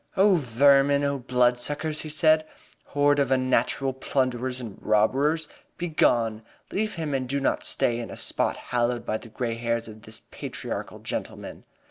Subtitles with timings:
[0.17, 1.03] "Oh, vermin!
[1.03, 2.43] Oh, bloodsuckers!" he said.
[2.85, 5.47] "Horde of unnatural plunderers and robbers!
[5.77, 6.41] Begone!
[6.71, 10.01] Leave him and do not stay in a spot hallowed by the gray hairs of
[10.01, 11.65] this patriarchal gentleman!"